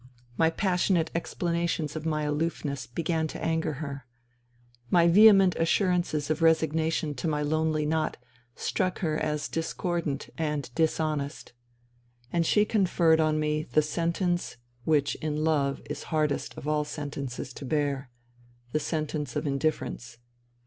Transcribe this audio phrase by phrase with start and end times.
[0.35, 4.07] My passionate explanations of my aloofness began to anger her.
[4.89, 8.17] My vehement assurances of resignation to my lonely lot
[8.55, 11.53] struck her as discordant and dis honest.
[12.33, 17.53] And she conferred on me the sentence which in love is hardest of all sentences
[17.53, 18.09] to bear—
[18.71, 20.17] the sentence of indifference.